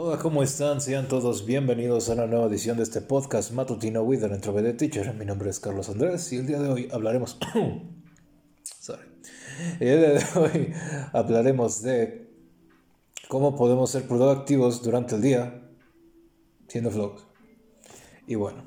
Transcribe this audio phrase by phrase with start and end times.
[0.00, 0.80] Hola, ¿cómo están?
[0.80, 5.12] Sean todos bienvenidos a una nueva edición de este podcast matutino with an introverted teacher.
[5.12, 7.36] Mi nombre es Carlos Andrés y el día de hoy hablaremos.
[8.62, 9.02] Sorry.
[9.80, 10.72] El día de hoy
[11.12, 12.30] hablaremos de
[13.26, 15.68] cómo podemos ser productivos durante el día
[16.68, 17.24] siendo vlogs.
[18.28, 18.62] Y bueno.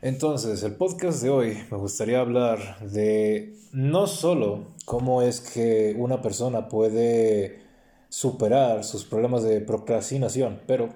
[0.00, 6.22] Entonces, el podcast de hoy me gustaría hablar de no solo cómo es que una
[6.22, 7.67] persona puede
[8.08, 10.88] superar sus problemas de procrastinación, pero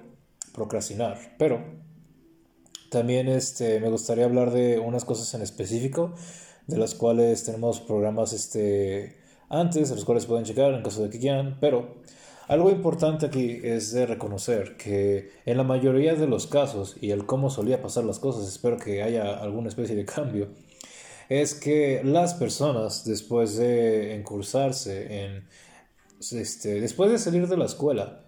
[0.53, 1.63] procrastinar, pero
[2.89, 6.13] también este, me gustaría hablar de unas cosas en específico,
[6.67, 9.17] de las cuales tenemos programas este,
[9.49, 11.95] antes, de los cuales pueden checar en caso de que quieran, pero
[12.47, 17.25] algo importante aquí es de reconocer que en la mayoría de los casos, y el
[17.25, 20.49] cómo solía pasar las cosas, espero que haya alguna especie de cambio,
[21.29, 25.47] es que las personas después de encursarse en
[26.31, 28.23] este, después de salir de la escuela,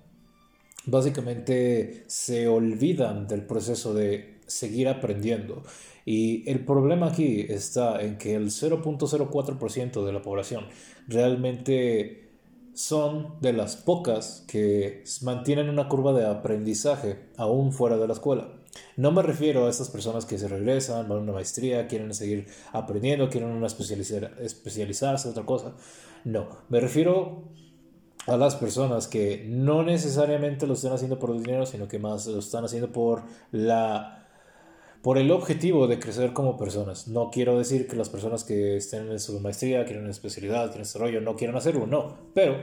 [0.85, 5.63] básicamente se olvidan del proceso de seguir aprendiendo.
[6.05, 10.65] Y el problema aquí está en que el 0.04% de la población
[11.07, 12.25] realmente
[12.73, 18.49] son de las pocas que mantienen una curva de aprendizaje aún fuera de la escuela.
[18.97, 22.47] No me refiero a estas personas que se regresan, van a una maestría, quieren seguir
[22.73, 25.73] aprendiendo, quieren una especializar, especializarse, otra cosa.
[26.25, 27.43] No, me refiero
[28.27, 32.39] a las personas que no necesariamente lo están haciendo por dinero, sino que más lo
[32.39, 34.21] están haciendo por la
[35.01, 37.07] por el objetivo de crecer como personas.
[37.07, 40.81] No quiero decir que las personas que estén en su maestría, quieren una especialidad, quieren
[40.81, 42.17] desarrollo, no quieran hacerlo, no.
[42.33, 42.55] Pero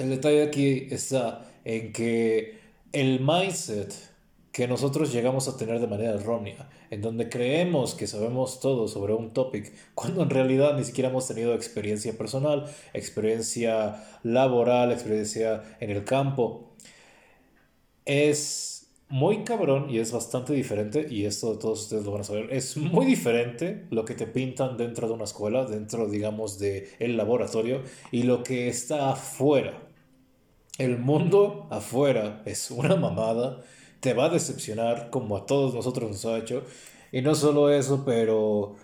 [0.00, 2.58] el detalle aquí está en que
[2.90, 3.94] el mindset
[4.52, 9.14] que nosotros llegamos a tener de manera errónea, en donde creemos que sabemos todo sobre
[9.14, 15.90] un topic, cuando en realidad ni siquiera hemos tenido experiencia personal, experiencia laboral, experiencia en
[15.90, 16.74] el campo.
[18.04, 22.52] Es muy cabrón y es bastante diferente, y esto todos ustedes lo van a saber,
[22.52, 27.16] es muy diferente lo que te pintan dentro de una escuela, dentro, digamos, del el
[27.16, 27.82] laboratorio,
[28.12, 29.82] y lo que está afuera.
[30.78, 33.62] El mundo afuera es una mamada
[34.00, 36.62] te va a decepcionar como a todos nosotros nos ha hecho.
[37.12, 38.76] Y no solo eso, pero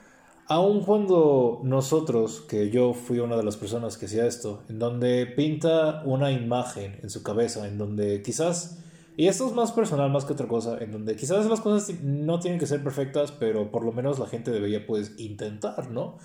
[0.47, 5.27] aun cuando nosotros, que yo fui una de las personas que hacía esto, en donde
[5.27, 8.79] pinta una imagen en su cabeza, en donde quizás,
[9.17, 12.41] y esto es más personal más que otra cosa, en donde quizás las cosas no
[12.41, 16.19] tienen que ser perfectas, pero por lo menos la gente debería pues intentar, ¿no?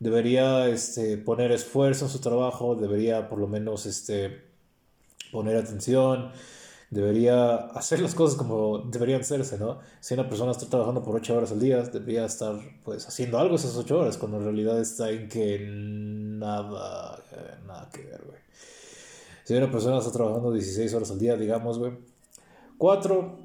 [0.00, 4.42] Debería este, poner esfuerzo en su trabajo, debería por lo menos este,
[5.32, 6.32] poner atención,
[6.94, 9.80] debería hacer las cosas como deberían hacerse, ¿no?
[9.98, 13.56] Si una persona está trabajando por 8 horas al día, debería estar pues haciendo algo
[13.56, 18.38] esas 8 horas, cuando en realidad está en que nada, eh, nada que ver, güey.
[19.42, 21.92] Si una persona está trabajando 16 horas al día, digamos, güey,
[22.78, 23.38] 4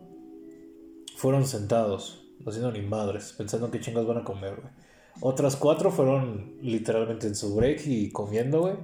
[1.17, 4.73] fueron sentados, no haciendo ni madres, pensando en qué chingas van a comer, güey.
[5.21, 8.75] Otras 4 fueron literalmente en su break y comiendo, güey.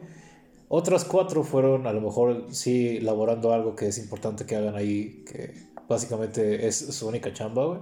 [0.67, 5.23] Otras cuatro fueron a lo mejor sí laborando algo que es importante que hagan ahí,
[5.25, 5.53] que
[5.87, 7.79] básicamente es su única chamba, güey.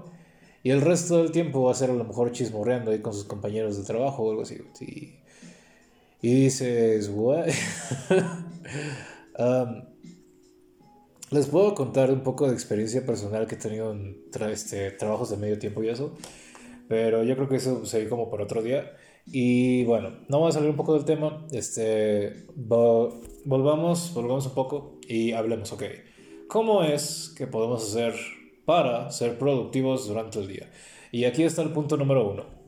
[0.63, 3.25] Y el resto del tiempo va a ser a lo mejor chismorreando ahí con sus
[3.25, 4.61] compañeros de trabajo o algo así.
[6.21, 7.47] Y dices, what?
[9.38, 9.83] um,
[11.31, 15.38] les puedo contar un poco de experiencia personal que he tenido en este, trabajos de
[15.38, 16.15] medio tiempo y eso.
[16.88, 18.95] Pero yo creo que eso se como por otro día.
[19.25, 21.45] Y bueno, no vamos a salir un poco del tema.
[21.51, 25.84] Este, volvamos, volvamos un poco y hablemos, ok.
[26.47, 28.13] ¿Cómo es que podemos hacer
[28.66, 30.72] para ser productivos durante el día?
[31.12, 32.63] Y aquí está el punto número uno.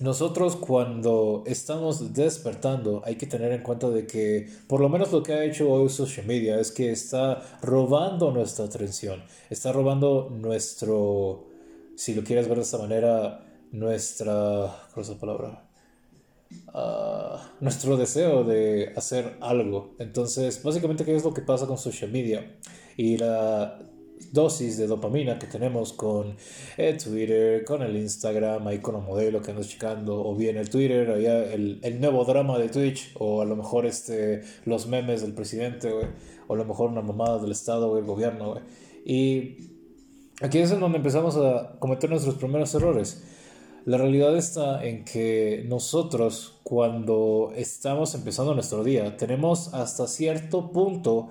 [0.00, 5.22] Nosotros cuando estamos despertando hay que tener en cuenta de que por lo menos lo
[5.22, 11.48] que ha hecho hoy social media es que está robando nuestra atención, está robando nuestro,
[11.96, 15.64] si lo quieres ver de esta manera, nuestra, ¿cuál palabra?
[16.74, 19.94] Ah, nuestro deseo de hacer algo.
[19.98, 22.56] Entonces, básicamente, ¿qué es lo que pasa con social media?
[22.96, 23.78] Y la
[24.32, 26.36] dosis de dopamina que tenemos con
[26.76, 30.68] el Twitter, con el Instagram, ahí con el modelo que andas checando, o bien el
[30.68, 35.22] Twitter, allá el, el, nuevo drama de Twitch, o a lo mejor este, los memes
[35.22, 35.90] del presidente,
[36.46, 38.56] o a lo mejor una mamada del Estado o el gobierno.
[39.04, 39.56] Y
[40.40, 43.24] aquí es en donde empezamos a cometer nuestros primeros errores.
[43.86, 51.28] La realidad está en que nosotros cuando estamos empezando nuestro día tenemos hasta cierto punto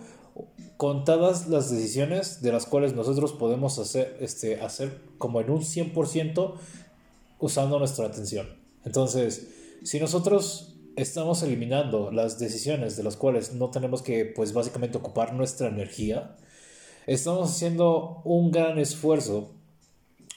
[0.78, 6.56] contadas las decisiones de las cuales nosotros podemos hacer, este, hacer como en un 100%
[7.38, 8.48] usando nuestra atención.
[8.84, 9.50] Entonces,
[9.84, 15.34] si nosotros estamos eliminando las decisiones de las cuales no tenemos que, pues básicamente, ocupar
[15.34, 16.36] nuestra energía,
[17.06, 19.59] estamos haciendo un gran esfuerzo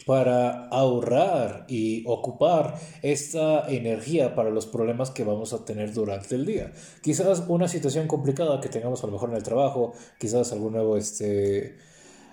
[0.06, 6.46] para ahorrar y ocupar esta energía para los problemas que vamos a tener durante el
[6.46, 6.72] día.
[7.02, 10.96] Quizás una situación complicada que tengamos a lo mejor en el trabajo, quizás algún nuevo,
[10.96, 11.76] este,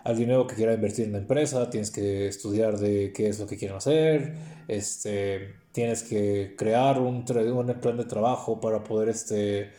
[0.03, 3.47] alguien nuevo que quiera invertir en la empresa, tienes que estudiar de qué es lo
[3.47, 4.33] que quieren hacer,
[4.67, 9.69] este, tienes que crear un, un plan de trabajo para poder, este,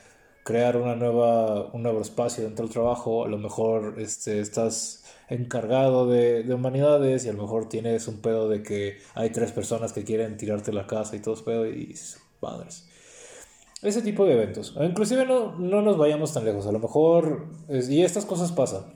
[0.50, 6.08] crear una nueva, un nuevo espacio dentro del trabajo, a lo mejor este, estás encargado
[6.08, 9.92] de, de, humanidades y a lo mejor tienes un pedo de que hay tres personas
[9.92, 11.94] que quieren tirarte la casa y todos pedo y
[12.40, 12.88] padres.
[13.80, 14.74] Ese tipo de eventos.
[14.80, 16.66] Inclusive no, no nos vayamos tan lejos.
[16.66, 18.86] A lo mejor, y estas cosas pasan.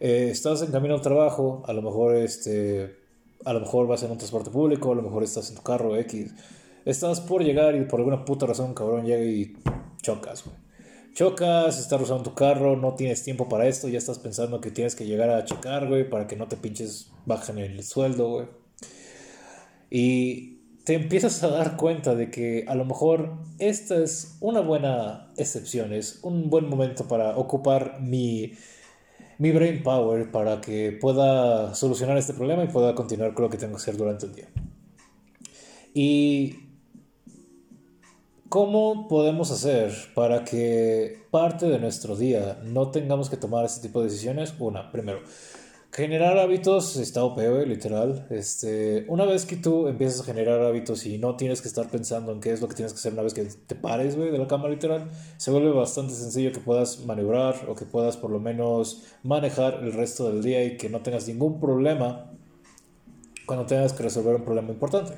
[0.00, 2.96] Eh, estás en camino al trabajo, a lo mejor este,
[3.44, 5.96] a lo mejor vas en un transporte público, a lo mejor estás en tu carro
[5.96, 6.34] X.
[6.84, 9.54] Estás por llegar y por alguna puta razón, cabrón, llega y
[10.02, 10.66] chocas, güey
[11.16, 14.94] chocas, estás usando tu carro, no tienes tiempo para esto, ya estás pensando que tienes
[14.94, 18.46] que llegar a checar, güey, para que no te pinches, bajen el sueldo, güey.
[19.88, 25.32] Y te empiezas a dar cuenta de que a lo mejor esta es una buena
[25.38, 28.52] excepción, es un buen momento para ocupar mi,
[29.38, 33.56] mi brain power para que pueda solucionar este problema y pueda continuar con lo que
[33.56, 34.48] tengo que hacer durante el día.
[35.94, 36.65] Y
[38.48, 44.00] ¿Cómo podemos hacer para que parte de nuestro día no tengamos que tomar este tipo
[44.00, 44.54] de decisiones?
[44.60, 45.18] Una, primero,
[45.92, 48.28] generar hábitos está OP, literal.
[48.30, 52.30] Este, una vez que tú empiezas a generar hábitos y no tienes que estar pensando
[52.30, 54.38] en qué es lo que tienes que hacer una vez que te pares, güey, de
[54.38, 58.38] la cama, literal, se vuelve bastante sencillo que puedas maniobrar o que puedas por lo
[58.38, 62.30] menos manejar el resto del día y que no tengas ningún problema
[63.44, 65.14] cuando tengas que resolver un problema importante.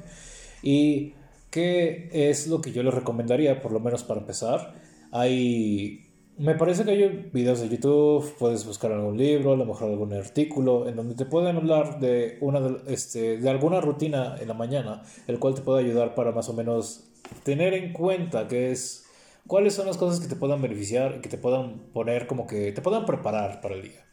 [0.62, 1.12] Y
[1.58, 4.74] ¿Qué es lo que yo les recomendaría, por lo menos para empezar?
[5.10, 6.04] Hay.
[6.36, 10.12] Me parece que hay videos de YouTube, puedes buscar algún libro, a lo mejor algún
[10.12, 15.02] artículo, en donde te pueden hablar de, una este, de alguna rutina en la mañana,
[15.26, 17.10] el cual te puede ayudar para más o menos
[17.42, 19.08] tener en cuenta qué es,
[19.48, 22.70] cuáles son las cosas que te puedan beneficiar y que te puedan poner como que
[22.70, 24.07] te puedan preparar para el día.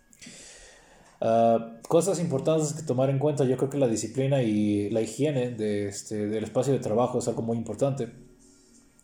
[1.27, 5.49] Ah, cosas importantes que tomar en cuenta, yo creo que la disciplina y la higiene
[5.49, 8.09] de este, del espacio de trabajo es algo muy importante.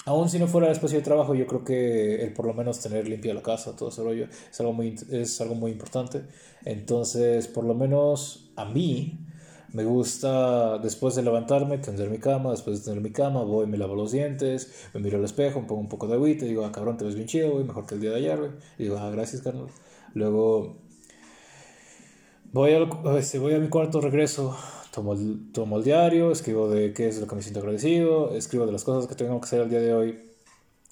[0.05, 2.79] Aún si no fuera el espacio de trabajo, yo creo que el por lo menos
[2.79, 6.21] tener limpia la casa, todo ese rollo, es algo muy, es algo muy importante.
[6.63, 9.17] Entonces, por lo menos a mí,
[9.73, 13.79] me gusta después de levantarme, tender mi cama, después de tender mi cama, voy, me
[13.79, 16.71] lavo los dientes, me miro al espejo, me pongo un poco de agüita digo, ah,
[16.71, 18.51] cabrón, te ves bien chido, güey, mejor que el día de ayer, güey.
[18.77, 19.67] Digo, ah, gracias, carnal.
[20.13, 20.90] Luego
[22.53, 24.57] Voy, al, este, voy a mi cuarto, regreso,
[24.93, 28.65] tomo el, tomo el diario, escribo de qué es lo que me siento agradecido, escribo
[28.65, 30.19] de las cosas que tengo que hacer el día de hoy,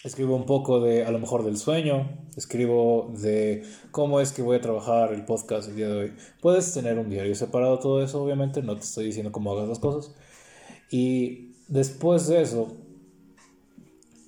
[0.05, 4.55] escribo un poco de, a lo mejor, del sueño, escribo de cómo es que voy
[4.55, 6.13] a trabajar el podcast el día de hoy.
[6.39, 9.79] Puedes tener un diario separado todo eso, obviamente, no te estoy diciendo cómo hagas las
[9.79, 10.15] cosas.
[10.89, 12.77] Y después de eso,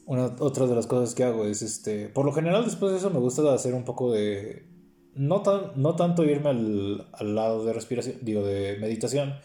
[0.05, 3.09] una, otra de las cosas que hago es, este, por lo general después de eso
[3.09, 4.69] me gusta hacer un poco de
[5.15, 9.35] no, tan, no tanto irme al, al, lado de respiración, digo, de meditación,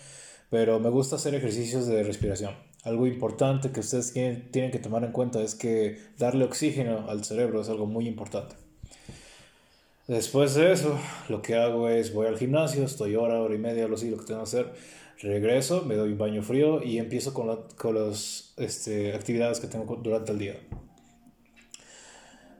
[0.50, 2.54] pero me gusta hacer ejercicios de respiración.
[2.84, 7.24] Algo importante que ustedes tienen, tienen que tomar en cuenta es que darle oxígeno al
[7.24, 8.54] cerebro es algo muy importante.
[10.06, 10.96] Después de eso,
[11.28, 14.18] lo que hago es voy al gimnasio, estoy hora, hora y media, lo, sé, lo
[14.18, 14.72] que tengo que hacer.
[15.20, 19.66] Regreso, me doy un baño frío y empiezo con, la, con las este, actividades que
[19.66, 20.54] tengo durante el día.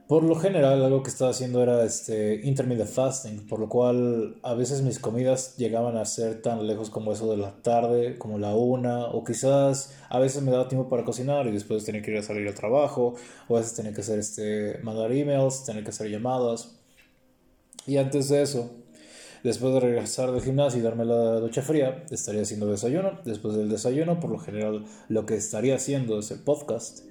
[0.07, 4.53] Por lo general, algo que estaba haciendo era este intermittent fasting, por lo cual a
[4.53, 8.55] veces mis comidas llegaban a ser tan lejos como eso de la tarde, como la
[8.55, 12.17] una, o quizás a veces me daba tiempo para cocinar y después tenía que ir
[12.17, 13.15] a salir al trabajo,
[13.49, 16.79] o a veces tenía que hacer este, mandar emails, tenía que hacer llamadas.
[17.85, 18.71] Y antes de eso,
[19.43, 23.19] después de regresar del gimnasio y darme la ducha fría, estaría haciendo desayuno.
[23.25, 27.01] Después del desayuno, por lo general, lo que estaría haciendo es el podcast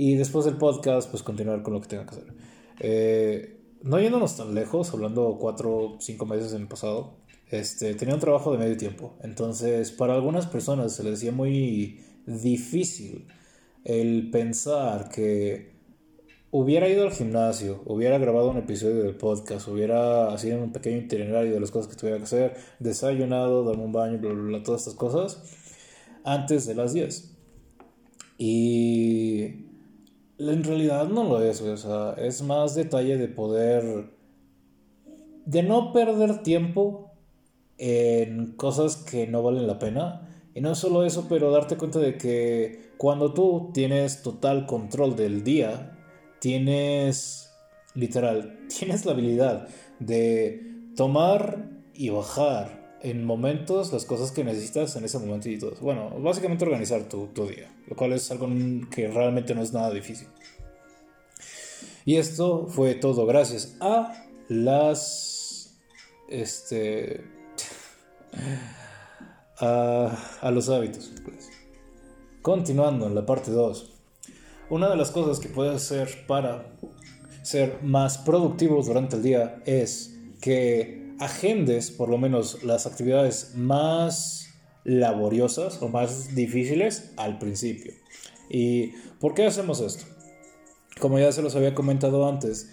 [0.00, 2.32] y después del podcast, pues continuar con lo que tenga que hacer.
[2.78, 7.16] Eh, no yéndonos tan lejos, hablando cuatro cinco meses en el pasado,
[7.50, 9.16] este, tenía un trabajo de medio tiempo.
[9.24, 13.26] Entonces, para algunas personas se les decía muy difícil
[13.82, 15.72] el pensar que
[16.52, 21.54] hubiera ido al gimnasio, hubiera grabado un episodio del podcast, hubiera sido un pequeño itinerario
[21.54, 24.82] de las cosas que tuviera que hacer, desayunado, darme un baño, bla, bla, bla, todas
[24.82, 25.42] estas cosas,
[26.22, 27.34] antes de las 10.
[28.40, 29.67] Y
[30.38, 34.10] en realidad no lo es, O sea, es más detalle de poder.
[35.46, 37.12] de no perder tiempo
[37.78, 40.28] en cosas que no valen la pena.
[40.54, 45.44] Y no solo eso, pero darte cuenta de que cuando tú tienes total control del
[45.44, 45.96] día,
[46.40, 47.50] tienes,
[47.94, 49.68] literal, tienes la habilidad
[50.00, 55.74] de tomar y bajar en momentos las cosas que necesitas en ese momento y todo.
[55.80, 58.48] Bueno, básicamente organizar tu, tu día, lo cual es algo
[58.90, 60.28] que realmente no es nada difícil.
[62.04, 65.76] Y esto fue todo gracias a las...
[66.28, 67.24] Este...
[69.60, 71.12] a, los hábitos.
[71.24, 71.50] Pues.
[72.42, 73.92] Continuando en la parte 2.
[74.70, 76.72] Una de las cosas que puedes hacer para
[77.42, 84.48] ser más productivo durante el día es que agendes por lo menos las actividades más
[84.84, 87.92] laboriosas o más difíciles al principio.
[88.48, 90.04] ¿Y por qué hacemos esto?
[91.00, 92.70] Como ya se los había comentado antes,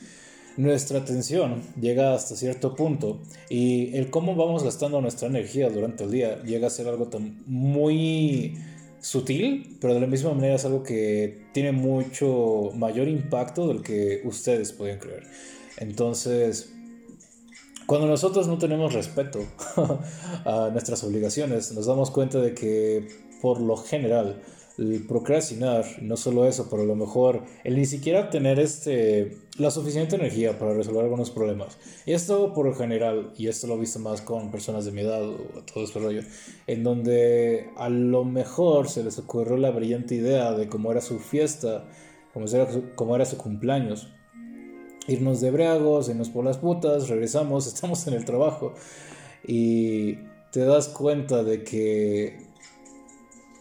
[0.58, 6.12] nuestra atención llega hasta cierto punto y el cómo vamos gastando nuestra energía durante el
[6.12, 7.10] día llega a ser algo
[7.46, 8.58] muy
[9.02, 14.22] sutil, pero de la misma manera es algo que tiene mucho mayor impacto del que
[14.24, 15.24] ustedes pueden creer.
[15.78, 16.74] Entonces,
[17.86, 19.40] cuando nosotros no tenemos respeto
[20.46, 23.08] a nuestras obligaciones, nos damos cuenta de que
[23.42, 24.42] por lo general
[24.78, 29.72] el procrastinar, no solo eso, pero a lo mejor el ni siquiera tener este, la
[29.72, 31.78] suficiente energía para resolver algunos problemas.
[32.06, 35.02] Y esto por lo general, y esto lo he visto más con personas de mi
[35.02, 35.38] edad o
[35.72, 36.22] todo este rollo,
[36.68, 41.20] en donde a lo mejor se les ocurrió la brillante idea de cómo era su
[41.20, 41.86] fiesta,
[42.34, 44.10] cómo era, cómo era su cumpleaños.
[45.08, 48.74] Irnos de breagos, irnos por las putas, regresamos, estamos en el trabajo
[49.48, 50.16] y
[50.52, 52.46] te das cuenta de que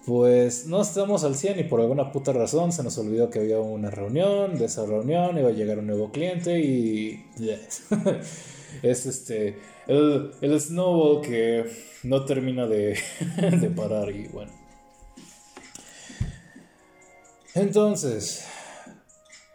[0.06, 3.58] pues no estamos al 100 y por alguna puta razón se nos olvidó que había
[3.58, 7.24] una reunión, de esa reunión iba a llegar un nuevo cliente y...
[8.82, 9.58] es este...
[9.86, 11.64] El, el, snowball que
[12.04, 12.98] no termina de,
[13.60, 14.52] de parar y bueno.
[17.54, 18.46] Entonces,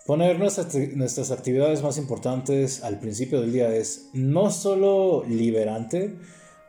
[0.10, 6.18] poner nuestras, nuestras actividades más importantes al principio del día es no solo liberante,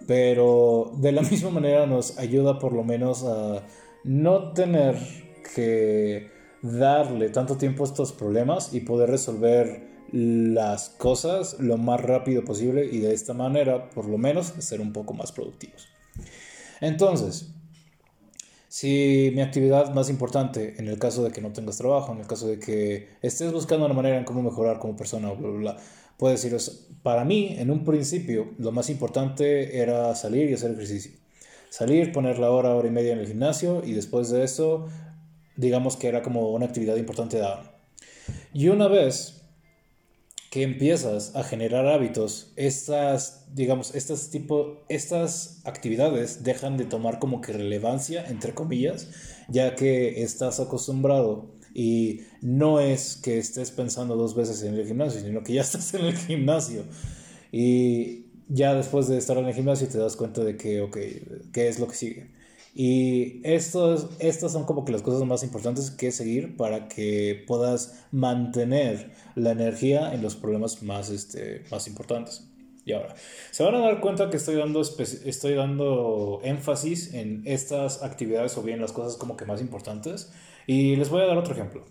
[0.06, 3.62] pero de la misma manera nos ayuda por lo menos a
[4.04, 4.98] no tener
[5.54, 6.28] que
[6.60, 12.84] darle tanto tiempo a estos problemas y poder resolver las cosas lo más rápido posible
[12.84, 15.88] y de esta manera por lo menos ser un poco más productivos.
[16.82, 17.54] Entonces,
[18.70, 22.28] si mi actividad más importante, en el caso de que no tengas trabajo, en el
[22.28, 25.76] caso de que estés buscando una manera en cómo mejorar como persona, bla, bla, bla,
[26.16, 31.10] puedo deciros, para mí, en un principio, lo más importante era salir y hacer ejercicio.
[31.68, 34.86] Salir, poner la hora, hora y media en el gimnasio y después de eso,
[35.56, 37.48] digamos que era como una actividad importante de
[38.54, 39.39] Y una vez
[40.50, 47.40] que empiezas a generar hábitos, estas, digamos, estas, tipo, estas actividades dejan de tomar como
[47.40, 49.08] que relevancia, entre comillas,
[49.48, 55.20] ya que estás acostumbrado y no es que estés pensando dos veces en el gimnasio,
[55.20, 56.82] sino que ya estás en el gimnasio.
[57.52, 60.98] Y ya después de estar en el gimnasio te das cuenta de que, ok,
[61.52, 62.39] ¿qué es lo que sigue?
[62.74, 68.04] Y estos, estas son como que las cosas más importantes que seguir para que puedas
[68.12, 72.46] mantener la energía en los problemas más, este, más importantes.
[72.84, 73.14] Y ahora,
[73.50, 78.62] se van a dar cuenta que estoy dando, estoy dando énfasis en estas actividades o
[78.62, 80.32] bien las cosas como que más importantes
[80.66, 81.84] y les voy a dar otro ejemplo.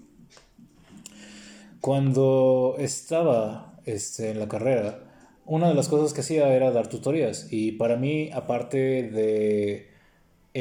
[1.81, 5.03] Cuando estaba este, en la carrera,
[5.45, 7.48] una de las cosas que hacía era dar tutorías.
[7.51, 9.88] Y para mí, aparte de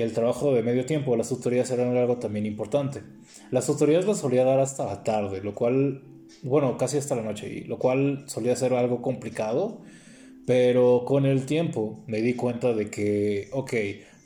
[0.00, 3.02] el trabajo de medio tiempo, las tutorías eran algo también importante.
[3.50, 6.02] Las tutorías las solía dar hasta la tarde, lo cual,
[6.42, 9.80] bueno, casi hasta la noche, y lo cual solía ser algo complicado.
[10.46, 13.74] Pero con el tiempo me di cuenta de que, ok,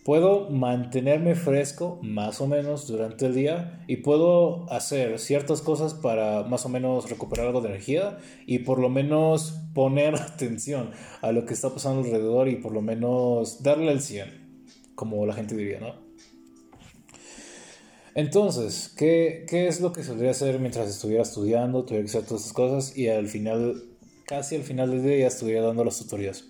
[0.05, 6.43] puedo mantenerme fresco más o menos durante el día y puedo hacer ciertas cosas para
[6.43, 11.47] más o menos recuperar algo de energía y por lo menos poner atención a lo
[11.47, 14.42] que está pasando alrededor y por lo menos darle el 100,
[14.95, 15.95] como la gente diría, ¿no?
[18.15, 22.43] Entonces, ¿qué, ¿qué es lo que solía hacer mientras estuviera estudiando, tuviera que hacer todas
[22.43, 23.85] esas cosas y al final,
[24.27, 26.45] casi al final del día ya estuviera dando las tutorías?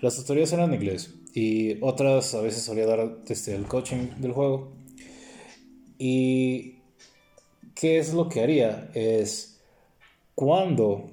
[0.00, 4.32] Las tutorías eran en inglés y otras a veces solía dar desde el coaching del
[4.32, 4.72] juego.
[5.98, 6.78] Y
[7.76, 9.60] qué es lo que haría es
[10.34, 11.12] cuando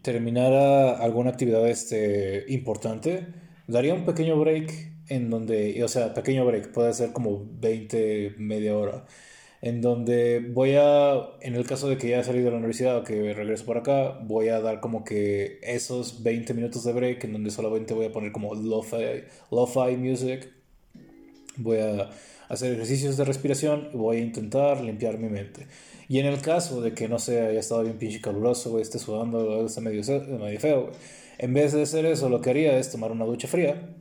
[0.00, 3.26] terminara alguna actividad este, importante,
[3.68, 8.76] daría un pequeño break en donde, o sea, pequeño break, puede ser como 20, media
[8.76, 9.04] hora
[9.62, 12.98] en donde voy a, en el caso de que ya he salido de la universidad
[12.98, 17.22] o que regreso por acá, voy a dar como que esos 20 minutos de break
[17.24, 19.66] en donde solamente voy a poner como lo-fi, lo
[19.96, 20.50] music
[21.56, 22.10] voy a
[22.48, 25.68] hacer ejercicios de respiración y voy a intentar limpiar mi mente.
[26.08, 29.64] Y en el caso de que no sea, haya estado bien pinche caluroso, esté sudando,
[29.64, 30.02] esté medio,
[30.40, 30.90] medio feo,
[31.38, 33.94] en vez de hacer eso, lo que haría es tomar una ducha fría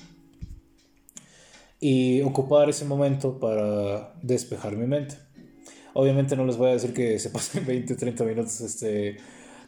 [1.83, 5.15] y ocupar ese momento para despejar mi mente.
[5.93, 9.17] Obviamente no les voy a decir que se pasen 20, 30 minutos este,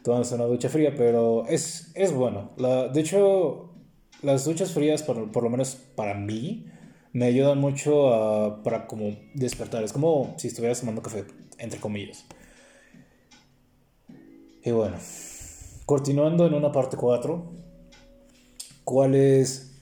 [0.02, 2.52] tomándose una ducha fría, pero es, es bueno.
[2.56, 3.74] De hecho,
[4.22, 6.66] las duchas frías, por, por, lo menos para mí,
[7.12, 9.82] me ayudan mucho a, para como despertar.
[9.82, 11.24] Es como si estuvieras tomando café,
[11.58, 12.24] entre comillas.
[14.62, 14.96] Y bueno,
[15.84, 17.52] continuando en una parte 4,
[18.84, 19.73] ¿cuál es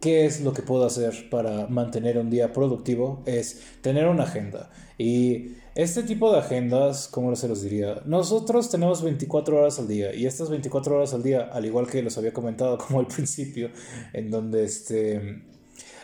[0.00, 3.22] ¿Qué es lo que puedo hacer para mantener un día productivo?
[3.26, 4.70] Es tener una agenda.
[4.96, 8.02] Y este tipo de agendas, ¿cómo se los diría?
[8.04, 12.02] Nosotros tenemos 24 horas al día y estas 24 horas al día, al igual que
[12.02, 13.70] los había comentado como al principio,
[14.12, 15.42] en donde este...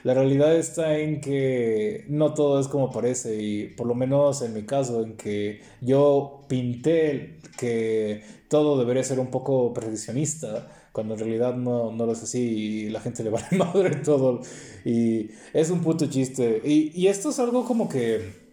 [0.02, 4.52] La realidad está en que no todo es como parece y por lo menos en
[4.52, 11.20] mi caso en que yo pinté que todo debería ser un poco perfeccionista cuando en
[11.20, 14.40] realidad no, no lo es así y la gente le vale madre todo.
[14.84, 16.62] Y es un puto chiste.
[16.64, 18.44] Y, y esto es algo como que.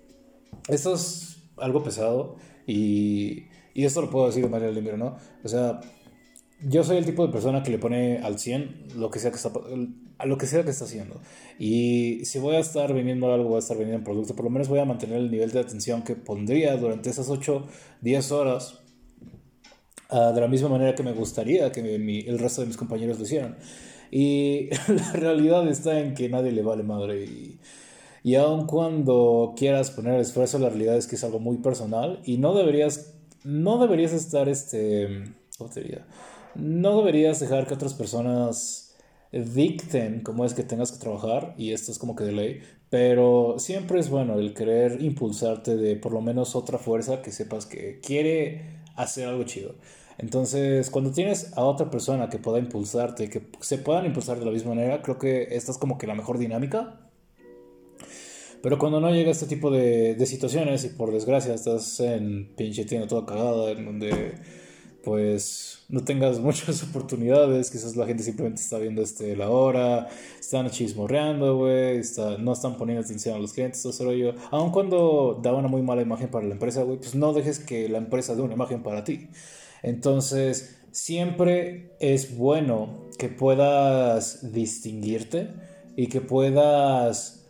[0.67, 3.43] Esto es algo pesado y,
[3.75, 5.17] y esto lo puedo decir de manera libre, ¿no?
[5.43, 5.81] O sea,
[6.67, 9.37] yo soy el tipo de persona que le pone al 100 lo que sea que
[9.37, 9.51] está,
[10.17, 11.21] a lo que sea que está haciendo.
[11.59, 14.49] Y si voy a estar vendiendo algo, voy a estar vendiendo un producto, por lo
[14.51, 17.67] menos voy a mantener el nivel de atención que pondría durante esas 8,
[18.01, 18.80] 10 horas
[20.11, 23.23] Ah, de la misma manera que me gustaría que el resto de mis compañeros lo
[23.23, 23.55] hicieran.
[24.11, 27.23] Y la realidad está en que nadie le vale madre.
[27.23, 27.59] Y,
[28.23, 32.37] y aun cuando quieras poner esfuerzo, la realidad es que es algo muy personal y
[32.37, 33.13] no deberías,
[33.45, 35.23] no deberías estar, este,
[35.57, 35.71] ¿cómo
[36.55, 38.93] No deberías dejar que otras personas
[39.31, 43.55] dicten cómo es que tengas que trabajar y esto es como que de ley, pero
[43.59, 48.01] siempre es bueno el querer impulsarte de por lo menos otra fuerza que sepas que
[48.01, 49.75] quiere hacer algo chido.
[50.21, 54.51] Entonces, cuando tienes a otra persona que pueda impulsarte, que se puedan impulsar de la
[54.51, 56.99] misma manera, creo que esta es como que la mejor dinámica.
[58.61, 63.07] Pero cuando no llega este tipo de, situaciones y por desgracia estás en pinche tienda
[63.07, 64.35] toda cagada, en donde
[65.03, 70.07] pues no tengas muchas oportunidades, quizás la gente simplemente está viendo este, la hora,
[70.39, 74.35] están chismorreando, güey, está, no están poniendo atención a los clientes, todo ese rollo.
[74.71, 77.97] Cuando da una muy mala imagen para la empresa, güey, pues no dejes que la
[77.97, 79.29] empresa dé una imagen para ti.
[79.83, 85.49] Entonces, siempre es bueno que puedas distinguirte
[85.95, 87.49] y que puedas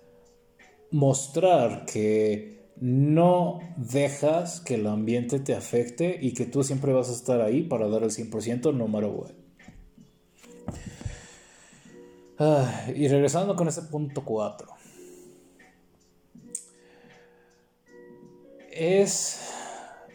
[0.92, 7.14] mostrar que no dejas que el ambiente te afecte y que tú siempre vas a
[7.14, 9.32] estar ahí para dar el 100% no matter what.
[12.40, 14.68] Ah, y regresando con ese punto 4.
[18.72, 19.40] Es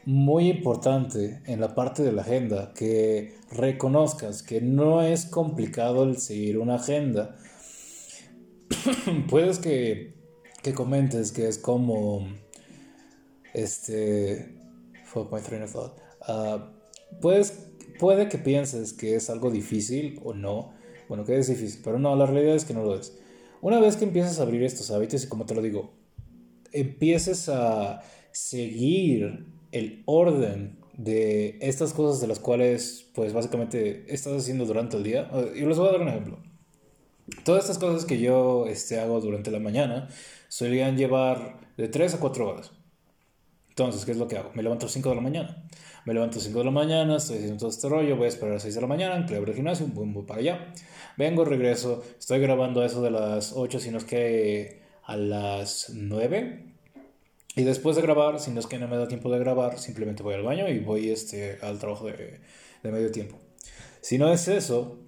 [0.07, 6.19] muy importante en la parte de la agenda que reconozcas que no es complicado el
[6.19, 7.37] seguir una agenda.
[9.29, 10.15] Puedes que,
[10.63, 12.29] que, comentes que es como
[13.53, 14.55] este
[15.05, 15.99] fue my train of thought.
[16.29, 20.73] Uh, puedes, puede que pienses que es algo difícil o no.
[21.09, 23.19] Bueno, que es difícil, pero no, la realidad es que no lo es.
[23.61, 25.95] Una vez que empiezas a abrir estos hábitos y como te lo digo,
[26.73, 34.65] empieces a seguir el orden de estas cosas de las cuales, pues básicamente estás haciendo
[34.65, 35.31] durante el día.
[35.55, 36.39] Y les voy a dar un ejemplo.
[37.45, 40.09] Todas estas cosas que yo este, hago durante la mañana
[40.49, 42.73] solían llevar de 3 a 4 horas.
[43.69, 44.53] Entonces, ¿qué es lo que hago?
[44.55, 45.69] Me levanto a las 5 de la mañana.
[46.07, 48.29] Me levanto a las 5 de la mañana, estoy haciendo todo este rollo, voy a
[48.29, 50.73] esperar a las 6 de la mañana, empleo el gimnasio, voy, para allá.
[51.19, 56.66] Vengo, regreso, estoy grabando eso de las 8, si no es que a las 9
[57.57, 60.23] y después de grabar, si no es que no me da tiempo de grabar, simplemente
[60.23, 62.41] voy al baño y voy este, al trabajo de,
[62.83, 63.39] de medio tiempo.
[64.03, 64.99] Si no es eso,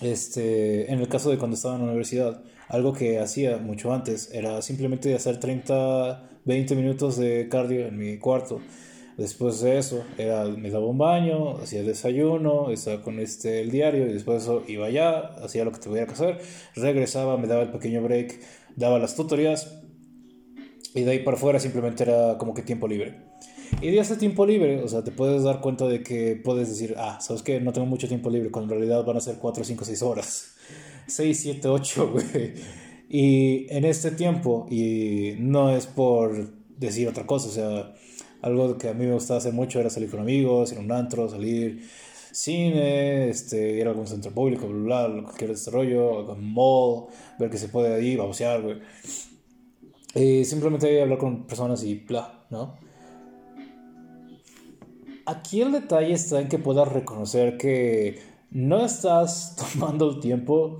[0.00, 4.30] este, en el caso de cuando estaba en la universidad, algo que hacía mucho antes
[4.32, 8.60] era simplemente hacer 30, 20 minutos de cardio en mi cuarto.
[9.16, 14.06] Después de eso, era, me daba un baño, hacía desayuno, estaba con este, el diario
[14.06, 16.40] y después de eso iba allá, hacía lo que tuviera que hacer,
[16.76, 18.38] regresaba, me daba el pequeño break,
[18.76, 19.82] daba las tutorías
[20.98, 23.16] y de ahí para afuera simplemente era como que tiempo libre.
[23.80, 26.94] Y de ese tiempo libre, o sea, te puedes dar cuenta de que puedes decir,
[26.98, 27.60] ah, ¿sabes qué?
[27.60, 30.54] No tengo mucho tiempo libre, cuando en realidad van a ser 4, 5, 6 horas.
[31.06, 32.54] 6, 7, 8, güey.
[33.08, 37.94] Y en este tiempo, y no es por decir otra cosa, o sea,
[38.42, 40.92] algo que a mí me gustaba hacer mucho era salir con amigos, ir a un
[40.92, 41.82] antro, salir,
[42.32, 47.06] cine, este, ir a algún centro público, bla, bla, cualquier desarrollo, algún mall,
[47.38, 48.78] ver que se puede ahí, babosear, güey.
[50.14, 52.76] Y simplemente hablar con personas y bla, ¿no?
[55.26, 58.18] Aquí el detalle está en que puedas reconocer que
[58.50, 60.78] no estás tomando el tiempo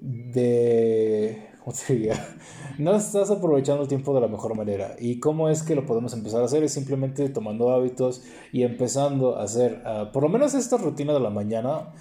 [0.00, 1.48] de...
[1.64, 2.36] ¿Cómo te diría?
[2.78, 4.96] No estás aprovechando el tiempo de la mejor manera.
[4.98, 6.62] ¿Y cómo es que lo podemos empezar a hacer?
[6.62, 11.20] Es simplemente tomando hábitos y empezando a hacer, ah, por lo menos esta rutina de
[11.20, 11.92] la mañana,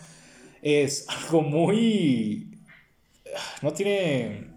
[0.61, 2.55] es algo muy...
[3.61, 4.48] No tiene,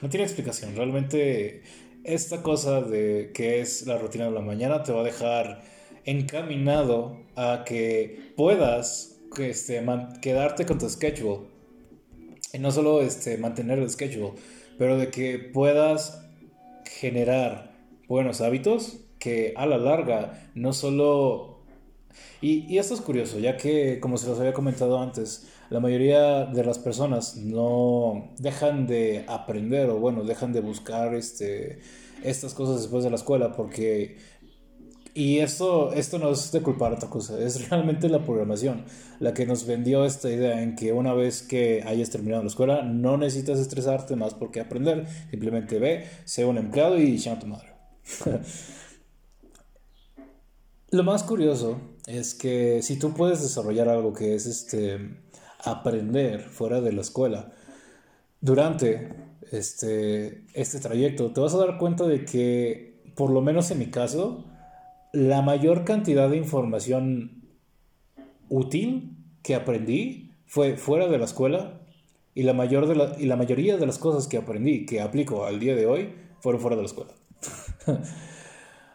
[0.00, 0.74] no tiene explicación.
[0.76, 1.62] Realmente
[2.04, 5.62] esta cosa de que es la rutina de la mañana te va a dejar
[6.04, 9.84] encaminado a que puedas este,
[10.22, 11.46] quedarte con tu schedule.
[12.52, 14.32] Y no solo este, mantener el schedule,
[14.78, 16.24] pero de que puedas
[16.84, 17.72] generar
[18.08, 21.58] buenos hábitos que a la larga no solo...
[22.40, 26.46] Y, y esto es curioso, ya que como se los había comentado antes, la mayoría
[26.46, 31.80] de las personas no dejan de aprender o bueno, dejan de buscar este,
[32.22, 34.16] estas cosas después de la escuela porque
[35.14, 38.84] y esto, esto no es de culpar otra cosa, es realmente la programación
[39.18, 42.82] la que nos vendió esta idea en que una vez que hayas terminado la escuela
[42.82, 47.46] no necesitas estresarte más por qué aprender, simplemente ve, sé un empleado y llama tu
[47.48, 47.72] madre.
[50.90, 54.98] Lo más curioso es que si tú puedes desarrollar algo que es este
[55.70, 57.52] aprender fuera de la escuela
[58.40, 59.12] durante
[59.50, 63.86] este, este trayecto, te vas a dar cuenta de que, por lo menos en mi
[63.86, 64.44] caso,
[65.12, 67.42] la mayor cantidad de información
[68.48, 71.80] útil que aprendí fue fuera de la escuela
[72.34, 75.44] y la, mayor de la, y la mayoría de las cosas que aprendí, que aplico
[75.44, 77.12] al día de hoy, fueron fuera de la escuela.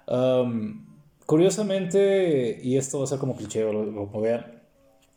[0.05, 0.85] Um,
[1.25, 4.52] curiosamente, y esto va a ser como cliché, lo, como vean,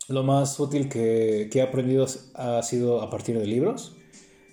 [0.07, 3.95] lo más útil que, que, he aprendido ha sido a partir de libros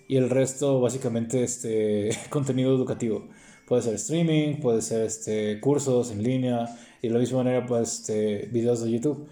[0.09, 3.29] y el resto básicamente este contenido educativo.
[3.67, 6.67] Puede ser streaming, puede ser este, cursos en línea
[7.01, 9.27] y de la misma manera pues este, videos de YouTube.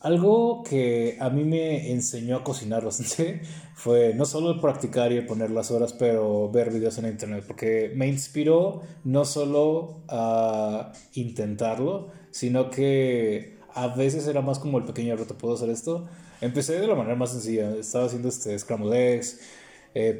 [0.00, 3.42] Algo que a mí me enseñó a cocinar bastante
[3.74, 7.44] fue no solo el practicar y el poner las horas, pero ver videos en internet,
[7.46, 14.84] porque me inspiró no solo a intentarlo, sino que a veces era más como el
[14.84, 16.08] pequeño reto, ¿puedo hacer esto?
[16.40, 19.40] Empecé de la manera más sencilla, estaba haciendo este scrambled eggs,
[19.94, 20.18] eh,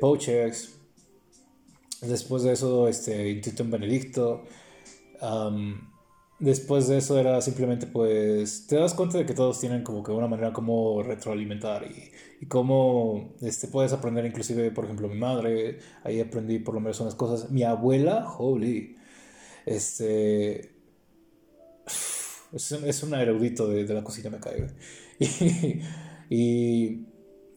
[2.03, 4.45] Después de eso, este, en Benedicto.
[6.39, 10.11] después de eso era simplemente, pues, te das cuenta de que todos tienen como que
[10.13, 12.11] una manera como retroalimentar y,
[12.41, 17.01] y cómo este, puedes aprender inclusive, por ejemplo, mi madre, ahí aprendí por lo menos
[17.01, 17.51] unas cosas.
[17.51, 18.97] Mi abuela, holy,
[19.67, 20.80] este...
[22.53, 24.67] Es, es un erudito de, de, la cocina, me cae.
[26.31, 27.07] Y, y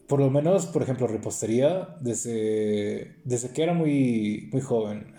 [0.06, 5.14] por lo menos, por ejemplo, repostería, desde, desde que era muy, muy joven,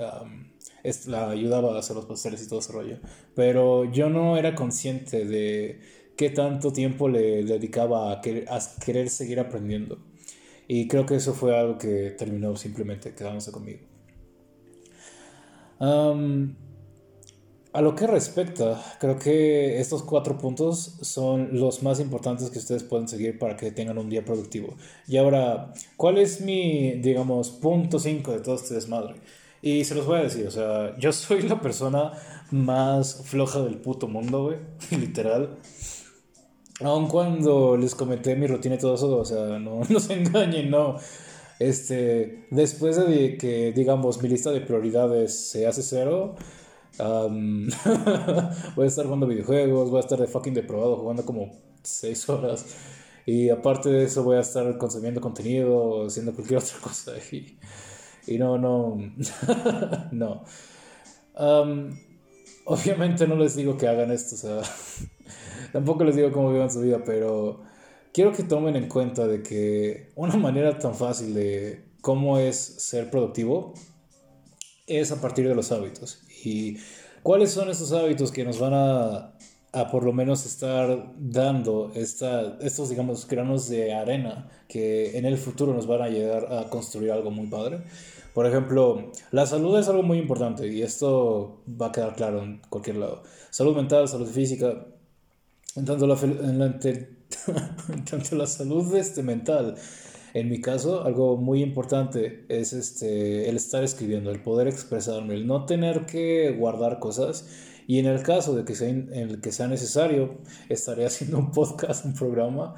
[1.07, 2.99] la ayudaba a hacer los pasteles y todo ese rollo.
[3.35, 5.79] Pero yo no era consciente de
[6.15, 9.97] qué tanto tiempo le dedicaba a, querer, seguir aprendiendo.
[10.67, 13.79] Y creo que eso fue algo que terminó simplemente quedándose conmigo.
[17.75, 22.83] A lo que respecta, creo que estos cuatro puntos son los más importantes que ustedes
[22.83, 24.77] pueden seguir para que tengan un día productivo.
[25.09, 29.15] Y ahora, ¿cuál es mi, digamos, punto 5 de todo este desmadre?
[29.61, 32.13] Y se los voy a decir, o sea, yo soy la persona
[32.49, 34.57] más floja del puto mundo, güey,
[34.97, 35.57] literal.
[36.79, 40.69] Aun cuando les comenté mi rutina y todo eso, o sea, no, no se engañen,
[40.69, 40.95] no.
[41.59, 46.37] Este, después de que, digamos, mi lista de prioridades se hace cero,
[48.75, 51.51] voy a estar jugando videojuegos, voy a estar de fucking deprobado jugando como
[51.83, 52.65] 6 horas.
[53.25, 57.13] Y aparte de eso voy a estar consumiendo contenido, haciendo cualquier otra cosa.
[58.27, 58.97] Y, no, no,
[60.11, 60.43] no.
[62.65, 64.61] obviamente no les digo que hagan esto, o sea,
[65.71, 67.61] tampoco les digo cómo vivan su vida, pero
[68.13, 73.09] quiero que tomen en cuenta de que una manera tan fácil de cómo es ser
[73.09, 73.73] productivo
[74.87, 76.24] es a partir de los hábitos.
[76.45, 76.77] ¿Y
[77.23, 79.33] cuáles son esos hábitos que nos van a,
[79.73, 85.37] a por lo menos estar dando esta, estos, digamos, granos de arena que en el
[85.37, 87.81] futuro nos van a ayudar a construir algo muy padre?
[88.33, 92.61] Por ejemplo, la salud es algo muy importante y esto va a quedar claro en
[92.69, 93.23] cualquier lado.
[93.49, 94.85] Salud mental, salud física,
[95.75, 99.75] en tanto la, en tanto la salud este, mental
[100.35, 105.47] en mi caso, algo muy importante es este, el estar escribiendo, el poder expresarme, el
[105.47, 107.47] no tener que guardar cosas
[107.87, 108.93] Y en el caso de que sea,
[109.41, 112.75] que sea necesario, estaré haciendo un podcast, un programa.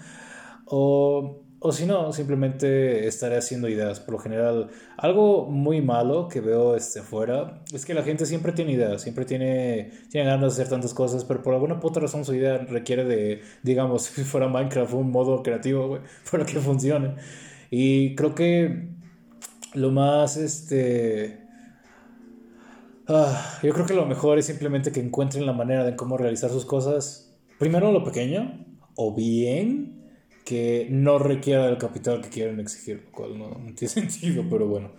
[0.66, 4.00] O, o si no, simplemente estaré haciendo ideas.
[4.00, 8.52] Por lo general, algo muy malo que veo este, afuera es que la gente siempre
[8.52, 12.26] tiene ideas, siempre tiene, tiene ganas de hacer tantas cosas, pero por alguna puta razón
[12.26, 16.00] su idea requiere de, digamos, si fuera Minecraft, un modo creativo,
[16.32, 17.16] para que funcione.
[17.72, 18.90] Y creo que
[19.74, 21.48] lo más, este
[23.10, 26.50] Ah, yo creo que lo mejor es simplemente que encuentren la manera de cómo realizar
[26.50, 27.34] sus cosas.
[27.58, 28.66] Primero lo pequeño,
[28.96, 29.97] o bien
[30.48, 34.92] que no requiera el capital que quieren exigir, lo cual no, tiene sentido, pero bueno.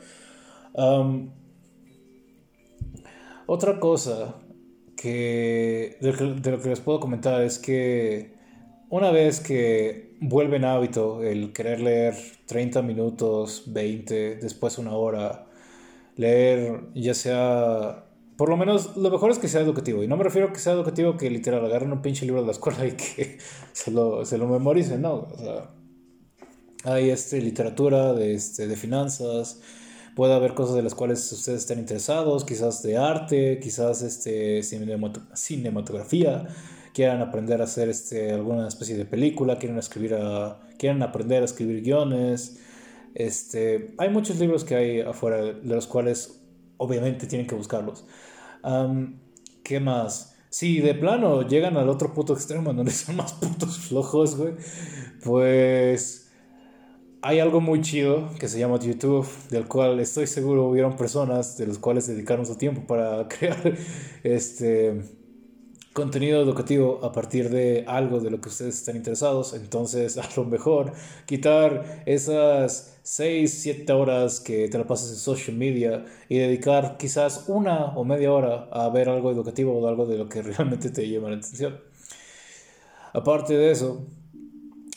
[3.46, 4.34] otra cosa
[4.94, 8.34] que de, lo que les puedo comentar es que
[8.90, 12.14] una vez que vuelven hábito el querer leer
[12.46, 15.46] 30 minutos, 20, después una hora,
[16.16, 18.04] leer ya sea...
[18.38, 20.04] Por lo menos lo mejor es que sea educativo.
[20.04, 22.46] Y no me refiero a que sea educativo que literal agarren un pinche libro de
[22.46, 23.38] la escuela y que
[23.72, 25.14] se lo, se lo memoricen, no.
[25.14, 25.70] O sea,
[26.84, 29.60] hay este, literatura de, este, de finanzas,
[30.14, 36.46] puede haber cosas de las cuales ustedes estén interesados, quizás de arte, quizás este, cinematografía,
[36.94, 41.44] quieran aprender a hacer este, alguna especie de película, quieren, escribir a, quieren aprender a
[41.44, 42.60] escribir guiones,
[43.16, 46.40] este, hay muchos libros que hay afuera de los cuales
[46.76, 48.04] obviamente tienen que buscarlos.
[49.62, 50.36] ¿Qué más?
[50.50, 54.54] Si de plano llegan al otro puto extremo donde son más putos flojos, güey,
[55.22, 56.30] pues
[57.20, 61.66] hay algo muy chido que se llama YouTube, del cual estoy seguro hubieron personas de
[61.66, 63.76] los cuales dedicaron su tiempo para crear
[64.22, 65.02] este
[65.98, 69.52] contenido educativo a partir de algo de lo que ustedes están interesados.
[69.52, 70.92] Entonces, a lo mejor
[71.26, 77.46] quitar esas 6, 7 horas que te la pasas en social media y dedicar quizás
[77.48, 81.08] una o media hora a ver algo educativo o algo de lo que realmente te
[81.08, 81.80] llama la atención.
[83.12, 84.06] Aparte de eso,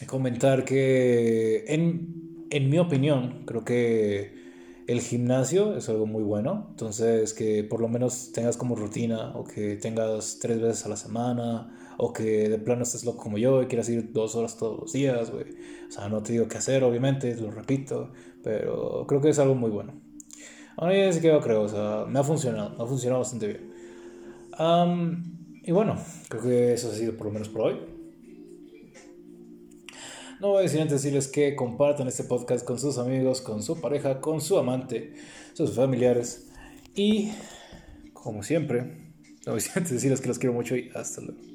[0.06, 4.41] comentar que en, en mi opinión, creo que
[4.92, 9.44] el gimnasio es algo muy bueno, entonces que por lo menos tengas como rutina o
[9.44, 13.62] que tengas tres veces a la semana o que de plano estés loco como yo
[13.62, 15.46] y quieras ir dos horas todos los días, güey.
[15.88, 18.12] O sea, no te digo qué hacer, obviamente, lo repito,
[18.44, 19.94] pero creo que es algo muy bueno.
[20.78, 23.48] Ahora ya sí que yo creo, o sea, me ha funcionado, me ha funcionado bastante
[23.48, 23.72] bien.
[25.64, 25.96] y bueno,
[26.28, 27.91] creo que eso ha sido por lo menos por hoy.
[30.42, 33.80] No voy a decir antes decirles que compartan este podcast con sus amigos, con su
[33.80, 35.14] pareja, con su amante,
[35.54, 36.50] sus familiares.
[36.96, 37.32] Y,
[38.12, 38.82] como siempre,
[39.46, 41.51] no voy a decirles que los quiero mucho y hasta luego.